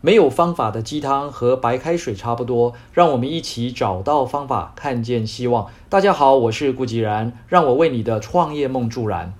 [0.00, 5.66] 没有方法的鸡汤和白开水差不多，让我们一起找到方法，看见希望。
[5.88, 9.34] 大家好，我是顾吉然，让我为你的创业梦助燃。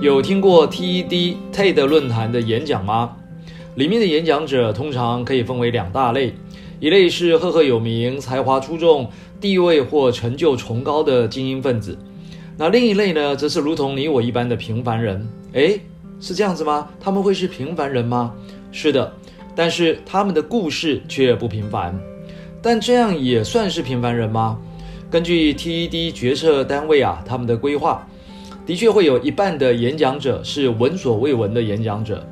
[0.00, 3.16] 有听过 TED TED 论坛的演讲吗？
[3.74, 6.32] 里面的演讲者通常可以分为两大类，
[6.78, 11.98] 一类是赫赫有名、才华出众、地位或成就崇高的精英分子，
[12.56, 15.26] 那另一类呢，则是如同你我一般的平凡人。
[15.54, 15.80] 诶，
[16.20, 16.86] 是这样子吗？
[17.00, 18.32] 他们会是平凡人吗？
[18.78, 19.10] 是的，
[19.54, 21.98] 但是他们的故事却不平凡。
[22.60, 24.58] 但这样也算是平凡人吗？
[25.10, 28.06] 根据 TED 决策单位啊，他们的规划，
[28.66, 32.22] 的确会有一半的演讲者是闻所未闻的演讲者。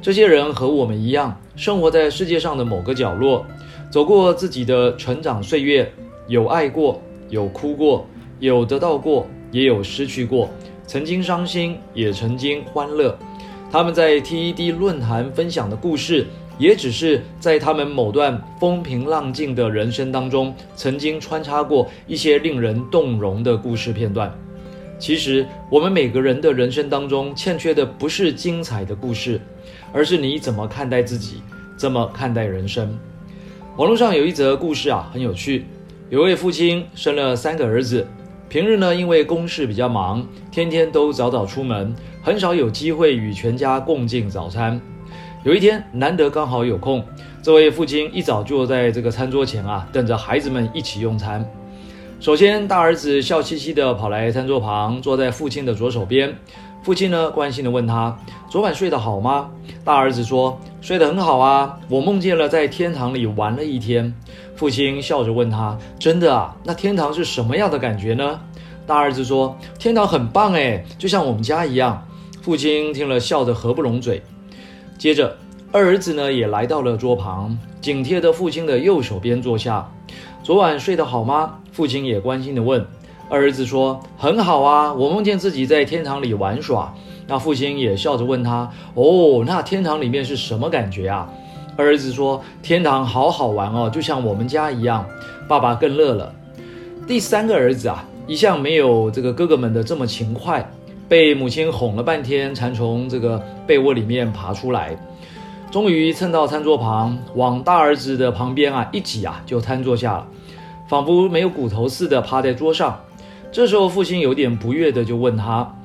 [0.00, 3.44] 这些人和我们一样，生活在世界上的某个角落，
[3.90, 5.92] 走过自己的成长岁月，
[6.28, 8.06] 有爱过，有哭过，
[8.38, 10.48] 有得到过，也有失去过，
[10.86, 13.18] 曾经伤心，也曾经欢乐。
[13.72, 16.26] 他们在 TED 论坛分享的故事，
[16.58, 24.36] 也只是在他们某段风平浪静的人生当中，曾经穿插过一些令人动容的故事片段。
[24.98, 29.40] 其实，我们每个人的人生当中，欠缺的不是精彩的故事，
[29.92, 31.40] 而是你怎么看待自己，
[31.76, 32.98] 怎么看待人生。
[33.76, 35.64] 网络上有一则故事啊，很有趣。
[36.08, 38.04] 有位父亲生了三个儿子。
[38.50, 44.80] 平日呢，因为公事比较忙，天天都早早出门，很少有机会与全家共进早餐。
[45.44, 47.04] 有一天，难得刚好有空，
[47.40, 51.48] 这位父亲一早就在这个餐桌前啊，等着孩子们一起用餐。
[52.20, 56.36] 首先，大儿子笑嘻嘻地跑来餐桌旁，坐在父亲的左手边。
[56.82, 58.14] 父亲呢，关心地问他
[58.50, 59.48] ：“昨晚睡得好吗？”
[59.82, 64.14] 大儿子说：“睡得很好啊，我梦见了在天堂里玩了一天。”
[64.54, 66.54] 父亲笑着问他：“真的啊？
[66.62, 68.38] 那天堂是什么样的感觉呢？”
[68.86, 72.06] 大儿子说：“天堂很棒哎，就像我们家一样。”
[72.42, 74.22] 父亲听了，笑得合不拢嘴。
[74.98, 75.34] 接着，
[75.72, 79.88] 二儿子呢也来到了桌旁，紧贴着父亲的右手边坐下。
[80.42, 81.60] 昨晚睡得好吗？
[81.70, 82.84] 父亲也关心地问。
[83.28, 86.92] 二儿子说：“很好啊，我梦见自己在天堂里玩耍。”
[87.28, 91.30] 那父亲也笑着问他：“哦，那天堂里面是什么感觉啊？”
[91.78, 95.06] 二儿子说：“天堂好好玩哦，就像我们家一样。”
[95.46, 96.34] 爸爸更乐了。
[97.06, 100.68] 第三个儿子啊，一向没有这个哥哥们的这么勤快，
[101.08, 104.96] 被母亲哄了半天，才从这个被窝里面爬出来。
[105.70, 110.26] 终于蹭到餐桌旁，往大儿子的旁边啊一挤啊，就瘫坐下了，
[110.88, 112.98] 仿佛没有骨头似的趴在桌上。
[113.52, 115.76] 这时候父亲有点不悦的就问他：“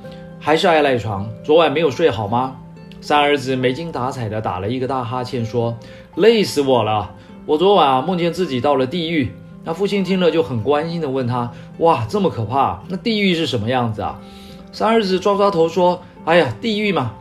[0.41, 1.29] 还是爱赖床？
[1.44, 2.56] 昨晚没有睡好吗？”
[3.00, 5.78] 三儿子没精打采的打了一个大哈欠，说
[6.16, 7.12] ：“累死我了！
[7.45, 9.31] 我昨晚啊梦见自己到了地狱。”
[9.63, 12.81] 那父亲听了就很关心的问他：“哇，这么可怕？
[12.88, 14.19] 那地狱是什么样子啊？”
[14.74, 17.13] 三儿子抓抓头说：“哎呀，地狱嘛，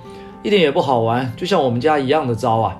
[0.44, 2.78] 一点也不好玩，就像我们家一样的糟啊。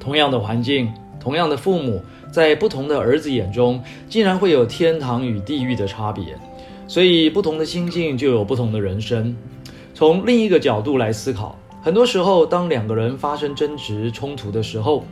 [0.00, 2.02] 同样的环境，同样的父母，
[2.32, 6.36] 在不同的儿子眼中，竟然会有天堂与地狱的差别。
[6.88, 9.36] 所以，不同的心境就有不同的人生。
[9.94, 15.04] 从另一个角度来思考。”很多时候，当两个人发生争执冲突的时候，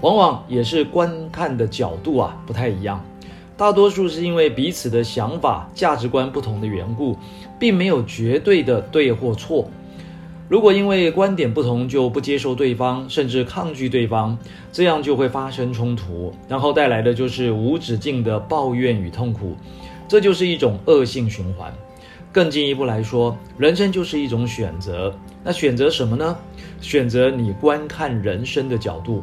[0.00, 3.04] 往往也是观看的角度啊不太一样。
[3.58, 7.14] 大多数是因为彼此的想法、价值观不同的缘故，
[7.58, 9.68] 并没有绝对的对或错。
[10.48, 14.38] 如果因为观点不同就不接受对方，甚至抗拒对方，
[14.72, 19.54] 这样就会发生冲突，然后带来的就是无止境的抱怨与痛苦，
[20.08, 21.70] 这就是一种恶性循环。
[22.32, 25.14] 更进一步来说，人生就是一种选择。
[25.44, 26.34] 那选择什么呢？
[26.80, 29.22] 选择你观看人生的角度。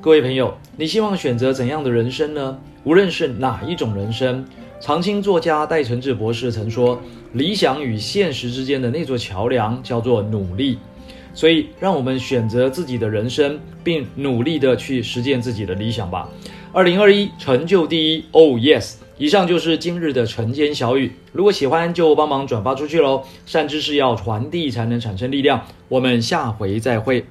[0.00, 2.58] 各位朋友，你希望选择怎样的人生呢？
[2.82, 4.44] 无论是哪一种人生，
[4.80, 7.00] 常青作家戴承志博士曾说，
[7.32, 10.78] 理想与现实之间的那座桥梁叫做努力。
[11.34, 16.28] 所以，让我们选择自己的人生，并努力的去实践自己的理想吧。
[16.72, 18.24] 二零二一，成就第一。
[18.32, 18.94] Oh yes。
[19.18, 23.22] 以上就是今日的晨间小语，如果喜欢就帮忙转发出去喽。
[23.46, 27.24] 善知识要传递才能产生力量，我们下回再会。